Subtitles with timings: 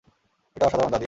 [0.55, 0.99] এটা অসাধারণ, দাদি।